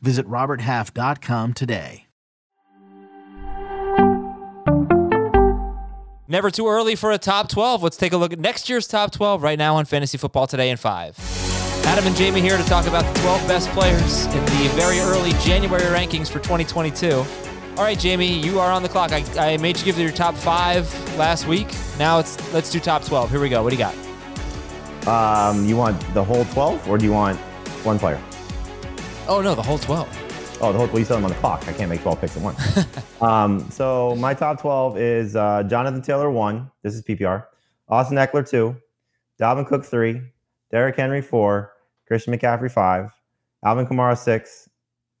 Visit 0.00 0.26
RobertHalf.com 0.26 1.54
today. 1.54 2.06
Never 6.28 6.50
too 6.50 6.66
early 6.66 6.96
for 6.96 7.12
a 7.12 7.18
top 7.18 7.48
12. 7.48 7.84
Let's 7.84 7.96
take 7.96 8.12
a 8.12 8.16
look 8.16 8.32
at 8.32 8.40
next 8.40 8.68
year's 8.68 8.88
top 8.88 9.12
12 9.12 9.44
right 9.44 9.56
now 9.56 9.76
on 9.76 9.84
Fantasy 9.84 10.18
Football 10.18 10.48
Today 10.48 10.70
in 10.70 10.76
5. 10.76 11.84
Adam 11.86 12.04
and 12.04 12.16
Jamey 12.16 12.40
here 12.40 12.58
to 12.58 12.64
talk 12.64 12.88
about 12.88 13.04
the 13.14 13.20
12 13.20 13.46
best 13.46 13.68
players 13.68 14.26
in 14.26 14.44
the 14.44 14.72
very 14.74 14.98
early 14.98 15.30
January 15.44 15.84
rankings 15.84 16.28
for 16.28 16.40
2022. 16.40 17.12
All 17.12 17.24
right, 17.76 17.96
Jamey, 17.96 18.42
you 18.42 18.58
are 18.58 18.72
on 18.72 18.82
the 18.82 18.88
clock. 18.88 19.12
I, 19.12 19.22
I 19.38 19.56
made 19.58 19.78
you 19.78 19.84
give 19.84 19.98
your 19.98 20.10
top 20.10 20.34
five 20.34 20.92
last 21.16 21.46
week. 21.46 21.68
Now 21.96 22.18
it's 22.18 22.52
let's 22.52 22.72
do 22.72 22.80
top 22.80 23.04
12. 23.04 23.30
Here 23.30 23.40
we 23.40 23.48
go. 23.48 23.62
What 23.62 23.70
do 23.70 23.76
you 23.76 23.84
got? 23.84 23.94
Um, 25.06 25.64
you 25.64 25.76
want 25.76 26.00
the 26.12 26.24
whole 26.24 26.44
12 26.46 26.88
or 26.88 26.98
do 26.98 27.04
you 27.04 27.12
want 27.12 27.38
one 27.84 28.00
player? 28.00 28.20
Oh, 29.28 29.40
no, 29.42 29.54
the 29.56 29.62
whole 29.62 29.78
12. 29.78 30.58
Oh, 30.62 30.72
the 30.72 30.78
whole, 30.78 30.86
well, 30.86 30.98
you 30.98 31.04
said 31.04 31.16
them 31.16 31.24
on 31.24 31.30
the 31.30 31.36
clock. 31.38 31.66
I 31.66 31.72
can't 31.72 31.90
make 31.90 32.00
12 32.02 32.20
picks 32.20 32.36
at 32.36 32.42
once. 32.42 32.86
um, 33.20 33.68
so 33.70 34.14
my 34.16 34.32
top 34.32 34.60
12 34.60 34.98
is 34.98 35.34
uh, 35.36 35.64
Jonathan 35.64 36.00
Taylor, 36.00 36.30
one. 36.30 36.70
This 36.82 36.94
is 36.94 37.02
PPR. 37.02 37.44
Austin 37.88 38.16
Ekeler 38.16 38.48
two. 38.48 38.76
Dalvin 39.40 39.66
Cook, 39.66 39.84
three. 39.84 40.20
Derrick 40.70 40.96
Henry, 40.96 41.22
four. 41.22 41.72
Christian 42.06 42.32
McCaffrey, 42.32 42.70
five. 42.70 43.10
Alvin 43.64 43.86
Kamara, 43.86 44.16
six. 44.16 44.68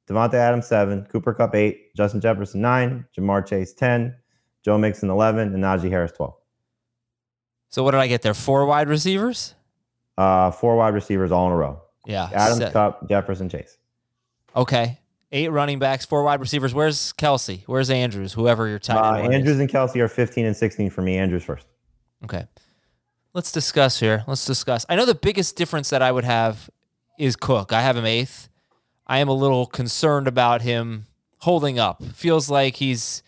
Davante 0.08 0.34
Adams, 0.34 0.66
seven. 0.66 1.04
Cooper 1.06 1.34
Kupp 1.34 1.54
eight. 1.54 1.94
Justin 1.96 2.20
Jefferson, 2.20 2.60
nine. 2.60 3.06
Ja'Marr 3.16 3.44
Chase, 3.46 3.72
10. 3.74 4.14
Joe 4.64 4.78
Mixon, 4.78 5.10
11. 5.10 5.52
And 5.52 5.62
Najee 5.62 5.90
Harris, 5.90 6.12
12. 6.12 6.34
So 7.70 7.82
what 7.82 7.90
did 7.90 8.00
I 8.00 8.06
get 8.06 8.22
there? 8.22 8.34
Four 8.34 8.66
wide 8.66 8.88
receivers? 8.88 9.54
Uh, 10.16 10.50
four 10.50 10.76
wide 10.76 10.94
receivers 10.94 11.32
all 11.32 11.46
in 11.46 11.52
a 11.52 11.56
row. 11.56 11.82
Yeah. 12.06 12.30
Adams. 12.32 12.72
Kupp, 12.72 13.08
Jefferson, 13.08 13.48
Chase. 13.48 13.78
Okay. 14.56 14.98
Eight 15.32 15.50
running 15.50 15.78
backs, 15.78 16.04
four 16.06 16.22
wide 16.22 16.40
receivers. 16.40 16.72
Where's 16.72 17.12
Kelce? 17.14 17.62
Where's 17.66 17.90
Andrews? 17.90 18.32
Whoever 18.32 18.68
your 18.68 18.78
tight 18.78 18.96
uh, 18.96 19.28
Andrews 19.28 19.56
is. 19.56 19.60
and 19.60 19.68
Kelce 19.68 19.96
are 19.96 20.08
15 20.08 20.46
and 20.46 20.56
16 20.56 20.90
for 20.90 21.02
me. 21.02 21.18
Andrews 21.18 21.44
first. 21.44 21.66
Okay. 22.24 22.46
Let's 23.34 23.52
discuss 23.52 24.00
here. 24.00 24.24
Let's 24.26 24.46
discuss. 24.46 24.86
I 24.88 24.96
know 24.96 25.04
the 25.04 25.14
biggest 25.14 25.56
difference 25.56 25.90
that 25.90 26.00
I 26.00 26.10
would 26.10 26.24
have 26.24 26.70
is 27.18 27.36
Cook. 27.36 27.72
I 27.72 27.82
have 27.82 27.96
him 27.96 28.06
eighth. 28.06 28.48
I 29.06 29.18
am 29.18 29.28
a 29.28 29.34
little 29.34 29.66
concerned 29.66 30.26
about 30.26 30.62
him 30.62 31.06
holding 31.40 31.78
up. 31.78 32.02
Feels 32.02 32.48
like 32.48 32.76
he's 32.76 33.22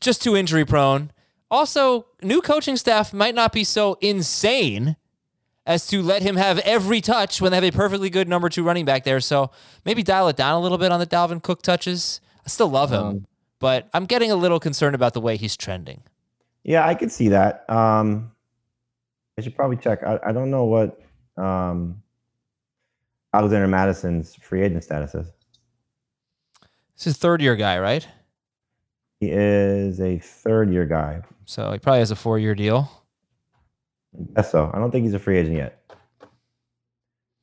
just 0.00 0.22
too 0.22 0.36
injury 0.36 0.64
prone. 0.64 1.10
Also, 1.50 2.06
new 2.22 2.40
coaching 2.40 2.76
staff 2.76 3.12
might 3.12 3.34
not 3.34 3.52
be 3.52 3.64
so 3.64 3.98
insane 4.00 4.96
as 5.66 5.86
to 5.88 6.02
let 6.02 6.22
him 6.22 6.36
have 6.36 6.58
every 6.60 7.00
touch 7.00 7.40
when 7.40 7.52
they 7.52 7.56
have 7.56 7.64
a 7.64 7.70
perfectly 7.70 8.10
good 8.10 8.28
number 8.28 8.48
two 8.48 8.64
running 8.64 8.84
back 8.84 9.04
there. 9.04 9.20
So 9.20 9.50
maybe 9.84 10.02
dial 10.02 10.28
it 10.28 10.36
down 10.36 10.54
a 10.54 10.60
little 10.60 10.78
bit 10.78 10.90
on 10.90 11.00
the 11.00 11.06
Dalvin 11.06 11.42
Cook 11.42 11.62
touches. 11.62 12.20
I 12.44 12.48
still 12.48 12.68
love 12.68 12.90
him, 12.90 13.02
um, 13.02 13.26
but 13.60 13.88
I'm 13.94 14.06
getting 14.06 14.30
a 14.30 14.36
little 14.36 14.58
concerned 14.58 14.94
about 14.94 15.14
the 15.14 15.20
way 15.20 15.36
he's 15.36 15.56
trending. 15.56 16.02
Yeah, 16.64 16.86
I 16.86 16.94
could 16.94 17.12
see 17.12 17.28
that. 17.28 17.68
Um, 17.70 18.32
I 19.38 19.42
should 19.42 19.54
probably 19.54 19.76
check. 19.76 20.02
I, 20.02 20.18
I 20.26 20.32
don't 20.32 20.50
know 20.50 20.64
what 20.64 21.00
um, 21.36 22.02
Alexander 23.32 23.68
Mattison's 23.68 24.34
free 24.36 24.62
agent 24.62 24.84
status 24.84 25.14
is. 25.14 25.26
This 26.96 27.06
is 27.06 27.16
third 27.16 27.40
year 27.40 27.56
guy, 27.56 27.78
right? 27.78 28.06
He 29.20 29.30
is 29.30 30.00
a 30.00 30.18
third 30.18 30.70
year 30.72 30.84
guy. 30.84 31.22
So 31.44 31.72
he 31.72 31.78
probably 31.78 32.00
has 32.00 32.10
a 32.10 32.16
four 32.16 32.38
year 32.38 32.54
deal. 32.54 33.01
I 34.14 34.34
guess 34.36 34.52
so. 34.52 34.70
I 34.72 34.78
don't 34.78 34.90
think 34.90 35.04
he's 35.04 35.14
a 35.14 35.18
free 35.18 35.38
agent 35.38 35.56
yet. 35.56 35.78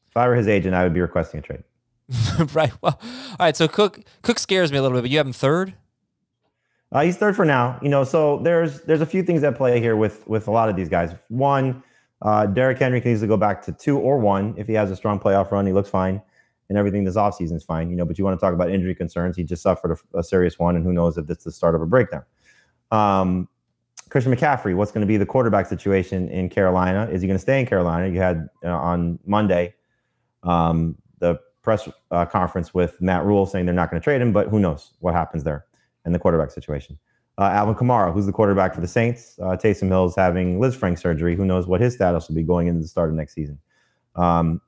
If 0.07 0.17
I 0.17 0.27
were 0.27 0.35
his 0.35 0.47
agent, 0.47 0.75
I 0.75 0.83
would 0.83 0.93
be 0.93 1.01
requesting 1.01 1.39
a 1.39 1.43
trade. 1.43 1.63
right. 2.53 2.71
Well, 2.81 2.99
all 3.01 3.37
right. 3.39 3.55
So 3.55 3.67
Cook 3.67 3.99
Cook 4.21 4.39
scares 4.39 4.71
me 4.71 4.77
a 4.77 4.81
little 4.81 4.97
bit, 4.97 5.03
but 5.03 5.11
you 5.11 5.17
have 5.17 5.27
him 5.27 5.33
third. 5.33 5.73
Uh, 6.91 7.01
he's 7.01 7.17
third 7.17 7.35
for 7.35 7.45
now. 7.45 7.79
You 7.83 7.89
know, 7.89 8.03
so 8.03 8.39
there's 8.39 8.81
there's 8.81 9.01
a 9.01 9.05
few 9.05 9.21
things 9.21 9.43
at 9.43 9.55
play 9.55 9.79
here 9.79 9.95
with 9.95 10.27
with 10.27 10.47
a 10.47 10.51
lot 10.51 10.69
of 10.69 10.75
these 10.75 10.89
guys. 10.89 11.13
One, 11.27 11.83
uh, 12.23 12.47
Derrick 12.47 12.79
Henry 12.79 12.99
can 12.99 13.11
easily 13.11 13.27
go 13.27 13.37
back 13.37 13.61
to 13.63 13.71
two 13.71 13.99
or 13.99 14.17
one 14.17 14.55
if 14.57 14.67
he 14.67 14.73
has 14.73 14.89
a 14.89 14.95
strong 14.95 15.19
playoff 15.19 15.51
run. 15.51 15.67
He 15.67 15.73
looks 15.73 15.89
fine, 15.89 16.21
and 16.67 16.77
everything 16.77 17.03
this 17.03 17.15
offseason 17.15 17.55
is 17.55 17.63
fine. 17.63 17.91
You 17.91 17.95
know, 17.95 18.05
but 18.05 18.17
you 18.17 18.25
want 18.25 18.39
to 18.39 18.43
talk 18.43 18.55
about 18.55 18.71
injury 18.71 18.95
concerns. 18.95 19.37
He 19.37 19.43
just 19.43 19.61
suffered 19.61 19.91
a, 19.91 20.17
a 20.17 20.23
serious 20.23 20.57
one, 20.57 20.75
and 20.75 20.83
who 20.83 20.93
knows 20.93 21.17
if 21.17 21.27
this 21.27 21.37
is 21.39 21.43
the 21.43 21.51
start 21.51 21.75
of 21.75 21.81
a 21.83 21.85
breakdown. 21.85 22.23
Um, 22.89 23.47
Christian 24.09 24.35
McCaffrey, 24.35 24.75
what's 24.75 24.91
going 24.91 25.01
to 25.01 25.07
be 25.07 25.17
the 25.17 25.25
quarterback 25.25 25.67
situation 25.67 26.29
in 26.29 26.49
Carolina? 26.49 27.07
Is 27.11 27.21
he 27.21 27.27
going 27.27 27.37
to 27.37 27.41
stay 27.41 27.59
in 27.59 27.65
Carolina? 27.65 28.07
You 28.07 28.19
had 28.19 28.49
uh, 28.63 28.69
on 28.69 29.19
Monday 29.25 29.75
um, 30.43 30.95
the 31.19 31.39
press 31.61 31.87
uh, 32.11 32.25
conference 32.25 32.73
with 32.73 32.99
Matt 33.01 33.25
Rhule 33.25 33.45
saying 33.45 33.65
they're 33.65 33.75
not 33.75 33.91
going 33.91 34.01
to 34.01 34.03
trade 34.03 34.21
him, 34.21 34.33
but 34.33 34.47
who 34.47 34.59
knows 34.59 34.93
what 34.99 35.13
happens 35.13 35.43
there 35.43 35.65
in 36.05 36.11
the 36.11 36.19
quarterback 36.19 36.51
situation 36.51 36.97
uh, 37.39 37.49
Alvin 37.53 37.73
Kamara, 37.73 38.13
who's 38.13 38.25
the 38.25 38.33
quarterback 38.33 38.75
for 38.75 38.81
the 38.81 38.87
Saints. 38.87 39.39
Uh, 39.41 39.55
Taysom 39.55 39.87
Hill's 39.87 40.13
having 40.13 40.59
Lisfranc 40.59 40.99
surgery. 40.99 41.37
Who 41.37 41.45
knows 41.45 41.67
what 41.67 41.79
his 41.79 41.95
status 41.95 42.27
will 42.27 42.35
be 42.35 42.43
going 42.43 42.67
into 42.67 42.81
the 42.81 42.87
start 42.87 43.09
of 43.09 43.15
next 43.15 43.33
season. 43.33 43.57
Um, 44.15 44.59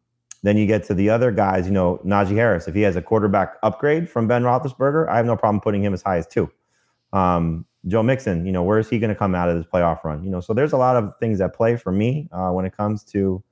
then 0.43 0.55
you 0.55 0.65
get 0.65 0.85
to 0.85 0.93
the 0.93 1.09
other 1.09 1.31
guys, 1.31 1.67
you 1.67 1.73
know, 1.73 1.99
Najee 2.05 2.35
Harris. 2.35 2.69
If 2.69 2.73
he 2.73 2.81
has 2.81 2.95
a 2.95 3.01
quarterback 3.01 3.57
upgrade 3.61 4.09
from 4.09 4.25
Ben 4.25 4.43
Roethlisberger, 4.43 5.09
I 5.09 5.17
have 5.17 5.25
no 5.25 5.35
problem 5.35 5.59
putting 5.59 5.83
him 5.83 5.93
as 5.93 6.01
high 6.01 6.17
as 6.17 6.25
two. 6.25 6.49
Um, 7.11 7.65
Joe 7.87 8.03
Mixon, 8.03 8.45
you 8.45 8.51
know, 8.51 8.63
where 8.63 8.79
is 8.79 8.89
he 8.89 8.99
going 8.99 9.09
to 9.09 9.15
come 9.15 9.33
out 9.33 9.49
of 9.49 9.55
this 9.55 9.65
playoff 9.65 10.03
run? 10.03 10.23
You 10.23 10.29
know, 10.29 10.39
so 10.39 10.53
there's 10.53 10.73
a 10.73 10.77
lot 10.77 10.95
of 10.95 11.13
things 11.19 11.41
at 11.41 11.55
play 11.55 11.77
for 11.77 11.91
me 11.91 12.29
uh, 12.31 12.49
when 12.49 12.65
it 12.65 12.75
comes 12.75 13.03
to 13.05 13.43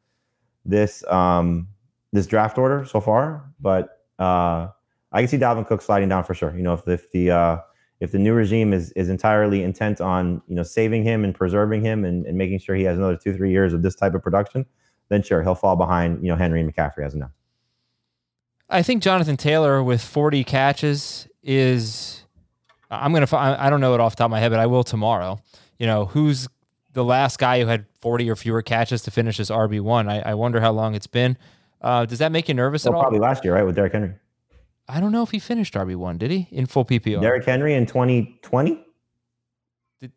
this 0.65 1.03
um, 1.07 1.67
this 2.11 2.27
draft 2.27 2.57
order 2.57 2.85
so 2.85 3.01
far. 3.01 3.51
But 3.59 3.89
uh, 4.19 4.67
I 5.11 5.21
can 5.21 5.27
see 5.27 5.37
Dalvin 5.37 5.65
Cook 5.65 5.81
sliding 5.81 6.09
down 6.09 6.23
for 6.23 6.33
sure. 6.33 6.55
You 6.55 6.63
know, 6.63 6.73
if, 6.73 6.87
if 6.87 7.11
the 7.11 7.31
uh, 7.31 7.57
if 7.99 8.11
the 8.11 8.19
new 8.19 8.33
regime 8.33 8.71
is 8.71 8.91
is 8.91 9.09
entirely 9.09 9.63
intent 9.63 9.99
on 9.99 10.41
you 10.47 10.55
know 10.55 10.63
saving 10.63 11.03
him 11.03 11.23
and 11.23 11.33
preserving 11.33 11.83
him 11.83 12.05
and, 12.05 12.25
and 12.25 12.37
making 12.37 12.59
sure 12.59 12.75
he 12.75 12.83
has 12.83 12.97
another 12.97 13.17
two 13.17 13.35
three 13.35 13.51
years 13.51 13.73
of 13.73 13.81
this 13.81 13.95
type 13.95 14.13
of 14.13 14.21
production, 14.21 14.65
then 15.09 15.23
sure 15.23 15.41
he'll 15.41 15.55
fall 15.55 15.75
behind 15.75 16.23
you 16.23 16.29
know 16.29 16.35
Henry 16.35 16.63
McCaffrey 16.63 17.05
as 17.05 17.15
now. 17.15 17.31
I 18.69 18.83
think 18.83 19.01
Jonathan 19.01 19.35
Taylor 19.35 19.83
with 19.83 20.01
40 20.01 20.43
catches 20.43 21.27
is 21.41 22.18
I'm 22.91 23.13
gonna 23.13 23.27
I 23.35 23.69
don't 23.69 23.81
know 23.81 23.93
it 23.93 23.99
off 23.99 24.15
the 24.15 24.17
top 24.17 24.25
of 24.25 24.31
my 24.31 24.39
head, 24.39 24.49
but 24.49 24.59
I 24.59 24.65
will 24.65 24.83
tomorrow. 24.83 25.41
You 25.77 25.87
know 25.87 26.05
who's 26.05 26.47
the 26.93 27.03
last 27.03 27.37
guy 27.37 27.61
who 27.61 27.67
had 27.67 27.85
40 27.99 28.29
or 28.29 28.35
fewer 28.35 28.61
catches 28.61 29.01
to 29.03 29.11
finish 29.11 29.39
as 29.39 29.49
RB 29.49 29.79
one. 29.81 30.09
I, 30.09 30.31
I 30.31 30.33
wonder 30.33 30.59
how 30.59 30.71
long 30.71 30.95
it's 30.95 31.07
been. 31.07 31.37
Uh, 31.81 32.05
does 32.05 32.19
that 32.19 32.31
make 32.31 32.47
you 32.47 32.53
nervous 32.53 32.85
well, 32.85 32.93
at 32.93 32.95
all? 32.95 33.01
Probably 33.03 33.19
last 33.19 33.43
year, 33.43 33.53
right, 33.53 33.63
with 33.63 33.75
Derrick 33.75 33.93
Henry. 33.93 34.15
I 34.87 34.99
don't 34.99 35.11
know 35.11 35.21
if 35.21 35.31
he 35.31 35.39
finished 35.39 35.75
RB 35.75 35.95
one. 35.95 36.17
Did 36.17 36.31
he 36.31 36.47
in 36.51 36.65
full 36.65 36.83
PPR? 36.83 37.21
Derrick 37.21 37.45
Henry 37.45 37.75
in 37.75 37.85
2020. 37.85 38.85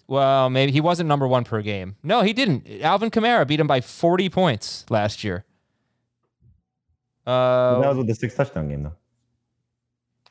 Well, 0.06 0.48
maybe 0.48 0.72
he 0.72 0.80
wasn't 0.80 1.08
number 1.08 1.26
one 1.26 1.44
per 1.44 1.60
game. 1.60 1.96
No, 2.02 2.22
he 2.22 2.32
didn't. 2.32 2.68
Alvin 2.82 3.10
Kamara 3.10 3.46
beat 3.46 3.60
him 3.60 3.66
by 3.66 3.80
40 3.80 4.28
points 4.30 4.86
last 4.88 5.24
year. 5.24 5.44
Uh, 7.26 7.80
that 7.80 7.88
was 7.88 7.98
with 7.98 8.06
the 8.06 8.14
six 8.14 8.34
touchdown 8.34 8.68
game, 8.68 8.84
though. 8.84 8.92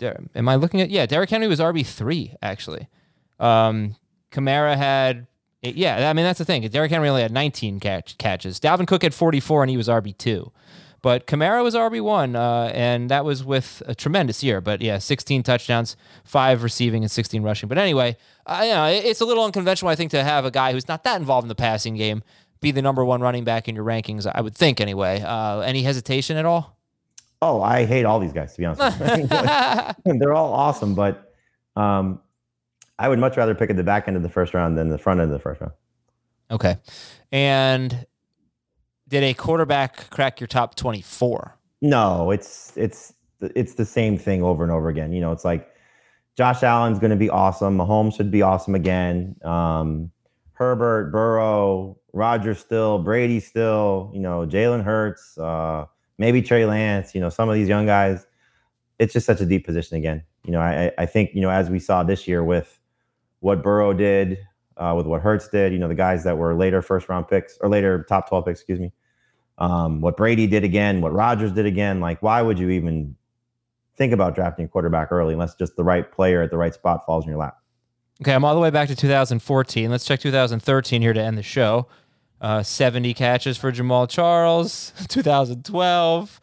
Am 0.02 0.50
I 0.50 0.56
looking 0.56 0.82
at? 0.82 0.90
Yeah, 0.90 1.06
Derrick 1.06 1.30
Henry 1.30 1.48
was 1.48 1.60
RB 1.60 1.86
three 1.86 2.36
actually. 2.42 2.88
Um, 3.40 3.96
Kamara 4.32 4.78
had, 4.78 5.28
yeah, 5.62 6.09
I 6.09 6.14
mean 6.14 6.26
that's 6.26 6.40
the 6.40 6.46
thing. 6.46 6.68
Derrick 6.68 6.92
Henry 6.92 7.09
only 7.09 7.22
had 7.22 7.32
19 7.32 7.80
catch, 7.80 8.18
catches. 8.18 8.59
Dalvin 8.59 8.88
Cook 8.88 9.03
had 9.03 9.14
44 9.14 9.64
and 9.64 9.70
he 9.70 9.78
was 9.78 9.88
RB 9.88 10.18
two. 10.18 10.52
But 11.03 11.26
Kamara 11.26 11.64
was 11.64 11.74
RB 11.74 12.00
one, 12.00 12.36
uh, 12.36 12.72
and 12.76 13.09
that 13.09 13.26
was 13.26 13.44
with 13.44 13.82
a 13.88 13.96
tremendous 13.96 14.44
year. 14.44 14.62
But 14.62 14.82
yeah, 14.82 15.00
16 15.00 15.42
touchdowns, 15.42 15.98
five 16.24 16.62
receiving, 16.62 17.04
and 17.04 17.09
16 17.09 17.42
rushing. 17.42 17.68
But 17.68 17.80
anyway, 17.80 18.18
uh, 18.46 18.62
you 18.64 18.70
know, 18.70 18.86
it's 18.86 19.20
a 19.20 19.26
little 19.26 19.44
unconventional, 19.44 19.90
I 19.90 19.96
think, 19.96 20.12
to 20.12 20.24
have 20.24 20.46
a 20.46 20.52
guy 20.52 20.74
who's 20.74 20.88
not 20.88 21.04
that 21.06 21.20
involved 21.20 21.46
in 21.46 21.50
the 21.50 21.56
passing 21.56 21.96
game 21.96 22.22
be 22.62 22.72
the 22.72 22.82
number 22.82 23.04
one 23.04 23.22
running 23.22 23.44
back 23.44 23.68
in 23.68 23.76
your 23.76 23.84
rankings. 23.84 24.30
I 24.32 24.40
would 24.40 24.56
think 24.56 24.80
anyway. 24.80 25.22
Uh, 25.22 25.59
any 25.62 25.82
hesitation 25.82 26.38
at 26.38 26.46
all? 26.46 26.78
Oh, 27.41 27.61
I 27.61 27.85
hate 27.85 28.05
all 28.05 28.20
these 28.20 28.34
guys 28.34 28.53
to 28.53 28.59
be 28.59 28.66
honest. 28.66 28.99
They're 30.05 30.34
all 30.34 30.53
awesome, 30.53 30.93
but 30.96 31.34
um, 31.76 32.20
I 32.99 33.09
would 33.09 33.20
much 33.20 33.38
rather 33.38 33.55
pick 33.55 33.70
at 33.70 33.76
the 33.76 33.84
back 33.84 34.08
end 34.08 34.17
of 34.17 34.23
the 34.23 34.29
first 34.29 34.53
round 34.53 34.78
than 34.78 34.90
the 34.90 34.97
front 34.97 35.20
end 35.20 35.32
of 35.32 35.34
the 35.34 35.41
first 35.41 35.61
round. 35.61 35.73
Okay, 36.52 36.78
and 37.32 38.05
did 39.08 39.23
a 39.23 39.34
quarterback 39.34 40.09
crack 40.09 40.40
your 40.40 40.47
top 40.47 40.76
24? 40.76 41.58
No, 41.82 42.32
it's 42.32 42.73
it's 42.76 43.14
it's 43.41 43.73
the 43.73 43.85
same 43.85 44.17
thing 44.17 44.44
over 44.44 44.64
and 44.64 44.72
over 44.72 44.90
again. 44.90 45.11
You 45.14 45.22
know, 45.22 45.32
it's 45.32 45.46
like 45.46 45.67
Josh 46.37 46.64
Allen's 46.64 46.99
going 46.99 47.11
to 47.11 47.17
be 47.17 47.29
awesome. 47.29 47.78
Mahomes 47.78 48.16
should 48.16 48.32
be 48.32 48.41
awesome 48.41 48.76
again. 48.76 49.35
Um, 49.44 50.11
Herbert, 50.53 51.11
Burrow, 51.11 51.97
Rodgers 52.14 52.59
still, 52.59 52.99
Brady 52.99 53.40
still, 53.40 54.11
you 54.14 54.20
know, 54.20 54.46
Jalen 54.46 54.84
Hurts, 54.84 55.37
uh, 55.37 55.85
maybe 56.22 56.44
Trey 56.44 56.66
Lance, 56.66 57.16
you 57.16 57.20
know, 57.20 57.29
some 57.29 57.50
of 57.50 57.56
these 57.56 57.68
young 57.68 57.88
guys. 57.88 58.28
It's 59.00 59.12
just 59.12 59.26
such 59.26 59.41
a 59.41 59.46
deep 59.46 59.66
position 59.66 59.97
again. 59.97 60.23
You 60.46 60.52
know, 60.52 60.62
I, 60.62 60.91
I 60.97 61.08
think, 61.08 61.32
you 61.34 61.41
know, 61.41 61.50
as 61.50 61.72
we 61.72 61.79
saw 61.79 62.03
this 62.03 62.28
year 62.28 62.44
with 62.44 62.79
what 63.40 63.64
Burrow 63.64 63.91
did, 63.91 64.38
uh, 64.78 64.94
with 64.96 65.08
what 65.08 65.22
Hurts 65.22 65.50
did, 65.50 65.73
you 65.73 65.79
know, 65.79 65.88
the 65.88 65.96
guys 65.96 66.23
that 66.23 66.38
were 66.38 66.53
later 66.53 66.84
first 66.84 67.09
round 67.09 67.28
picks 67.28 67.58
or 67.59 67.70
later 67.70 68.06
top 68.08 68.29
12 68.29 68.46
picks, 68.46 68.59
excuse 68.59 68.79
me. 68.79 68.94
Um, 69.58 70.00
what 70.00 70.16
Brady 70.16 70.46
did 70.46 70.64
again, 70.64 71.02
what 71.02 71.12
Rodgers 71.12 71.52
did 71.52 71.66
again. 71.66 72.00
Like, 72.00 72.22
why 72.22 72.44
would 72.44 72.59
you 72.59 72.70
even 72.70 73.16
think 73.97 74.14
about 74.14 74.35
drafting 74.35 74.66
a 74.66 74.68
quarterback 74.68 75.12
early 75.12 75.34
unless 75.34 75.56
just 75.56 75.76
the 75.76 75.84
right 75.84 76.12
player 76.12 76.44
at 76.44 76.52
the 76.52 76.58
right 76.58 76.73
spot 76.73 77.03
falls 77.03 77.26
in 77.26 77.32
your 77.32 77.40
lap? 77.40 77.58
Okay, 78.22 78.34
I'm 78.34 78.46
all 78.46 78.53
the 78.53 78.62
way 78.62 78.70
back 78.70 78.88
to 78.90 78.96
2014. 78.96 79.90
Let's 79.90 80.06
check 80.06 80.20
2013 80.20 81.02
here 81.02 81.14
to 81.14 81.22
end 81.22 81.40
the 81.40 81.44
show. 81.44 81.88
Uh, 82.41 82.64
70 82.64 83.14
catches 83.14 83.55
for 83.58 83.72
Jamaal 83.72 84.09
Charles. 84.09 84.91
2012. 85.09 86.41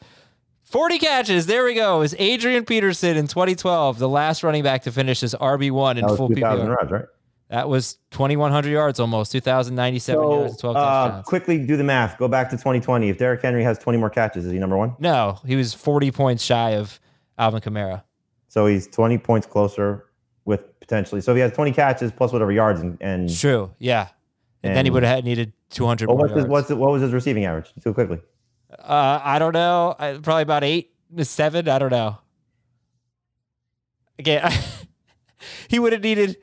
40 0.62 0.98
catches. 0.98 1.46
There 1.46 1.64
we 1.64 1.74
go. 1.74 2.02
Is 2.02 2.14
Adrian 2.18 2.64
Peterson 2.64 3.16
in 3.16 3.26
2012, 3.26 3.98
the 3.98 4.08
last 4.08 4.42
running 4.44 4.62
back 4.62 4.82
to 4.82 4.92
finish 4.92 5.22
as 5.22 5.34
RB1 5.34 5.92
in 5.96 6.02
That 6.02 6.10
was 6.10 6.16
full 6.18 6.28
2,000 6.28 6.66
PPR. 6.66 6.68
yards, 6.68 6.90
right? 6.92 7.04
That 7.48 7.68
was 7.70 7.96
2,100 8.10 8.68
yards 8.70 9.00
almost, 9.00 9.32
2,097 9.32 10.22
So, 10.22 10.38
yards, 10.40 10.56
12 10.58 10.76
uh, 10.76 10.80
touchdowns. 10.80 11.26
quickly 11.26 11.58
do 11.66 11.78
the 11.78 11.84
math. 11.84 12.18
Go 12.18 12.28
back 12.28 12.50
to 12.50 12.56
2020. 12.56 13.08
If 13.08 13.16
Derrick 13.18 13.40
Henry 13.40 13.64
has 13.64 13.78
20 13.78 13.98
more 13.98 14.10
catches, 14.10 14.44
is 14.44 14.52
he 14.52 14.58
number 14.58 14.76
one? 14.76 14.94
No, 14.98 15.40
he 15.46 15.56
was 15.56 15.72
40 15.72 16.10
points 16.12 16.44
shy 16.44 16.72
of 16.76 17.00
Alvin 17.38 17.62
Kamara. 17.62 18.02
So 18.48 18.66
he's 18.66 18.86
20 18.86 19.16
points 19.18 19.46
closer 19.46 20.04
with 20.44 20.78
potentially. 20.80 21.22
So 21.22 21.32
if 21.32 21.36
he 21.36 21.40
has 21.40 21.52
20 21.52 21.72
catches 21.72 22.12
plus 22.12 22.30
whatever 22.32 22.52
yards 22.52 22.82
and, 22.82 22.98
and 23.00 23.34
True, 23.34 23.70
yeah. 23.78 24.08
And, 24.68 24.76
then 24.76 24.84
he 24.84 24.90
would 24.90 25.02
have 25.02 25.24
needed 25.24 25.52
200 25.70 26.08
well, 26.08 26.16
more 26.16 26.26
what's 26.26 26.36
his, 26.36 26.46
what's 26.46 26.68
the, 26.68 26.76
what 26.76 26.92
was 26.92 27.02
his 27.02 27.12
receiving 27.12 27.44
average? 27.44 27.72
Too 27.82 27.92
quickly. 27.94 28.20
Uh, 28.78 29.20
I 29.22 29.38
don't 29.38 29.52
know. 29.52 29.94
I, 29.98 30.18
probably 30.22 30.42
about 30.42 30.64
eight 30.64 30.92
to 31.16 31.24
seven. 31.24 31.68
I 31.68 31.78
don't 31.78 31.90
know. 31.90 32.18
Again, 34.18 34.52
he 35.68 35.78
would 35.78 35.92
have 35.92 36.02
needed 36.02 36.36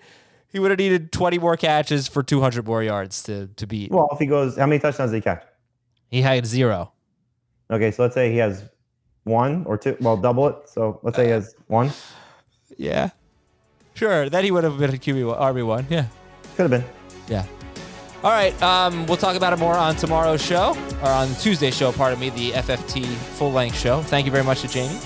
he 0.52 0.60
would 0.60 0.72
have 0.72 0.80
needed 0.80 1.12
twenty 1.12 1.38
more 1.38 1.58
catches 1.58 2.08
for 2.08 2.24
two 2.24 2.42
hundred 2.42 2.66
more 2.66 2.82
yards 2.82 3.22
to 3.24 3.48
to 3.48 3.68
beat. 3.68 3.92
Well, 3.92 4.08
if 4.12 4.20
he 4.20 4.26
goes, 4.26 4.58
how 4.58 4.66
many 4.66 4.80
touchdowns 4.80 5.12
did 5.12 5.18
he 5.18 5.22
catch? 5.22 5.44
He 6.10 6.22
had 6.22 6.46
zero. 6.46 6.94
Okay, 7.70 7.92
so 7.92 8.04
let's 8.04 8.16
say 8.16 8.32
he 8.32 8.38
has 8.38 8.64
one 9.24 9.66
or 9.66 9.78
two. 9.78 9.98
Well, 10.00 10.18
double 10.18 10.48
it. 10.48 10.56
So 10.70 11.00
let's 11.04 11.18
say 11.18 11.26
he 11.26 11.32
has 11.32 11.56
one. 11.68 11.92
Yeah, 12.78 13.10
sure. 13.94 14.30
Then 14.30 14.44
he 14.44 14.52
would 14.52 14.64
have 14.64 14.78
been 14.78 14.92
a 14.92 14.98
QB 14.98 15.38
RB 15.38 15.66
one. 15.66 15.86
Yeah, 15.90 16.06
Could 16.56 16.72
have 16.72 16.72
been. 16.72 16.86
yeah. 17.28 17.46
All 18.26 18.32
right. 18.32 18.60
Um, 18.64 19.06
we'll 19.06 19.18
talk 19.18 19.36
about 19.36 19.54
it 19.54 19.60
more 19.60 19.76
on 19.76 19.96
tomorrow's 19.96 20.42
show 20.42 20.76
or 21.04 21.10
on 21.10 21.28
Tuesday's 21.36 21.78
show. 21.78 21.92
Pardon 21.92 22.20
me, 22.20 22.32
the 22.32 22.54
FFT 22.54 23.06
full 23.06 23.52
length 23.52 23.78
show. 23.78 24.02
Thank 24.02 24.26
you 24.26 24.32
very 24.32 24.44
much 24.44 24.62
to 24.62 24.68
Jamey, 24.68 25.00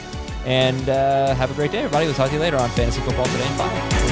and 0.45 0.87
uh, 0.87 1.35
have 1.35 1.51
a 1.51 1.53
great 1.53 1.73
day, 1.73 1.79
everybody. 1.79 2.05
We'll 2.05 2.15
talk 2.15 2.29
to 2.29 2.35
you 2.35 2.39
later 2.39 2.55
on 2.55 2.69
Fantasy 2.69 3.01
Football 3.01 3.25
Today 3.25 3.47
Five. 3.57 4.08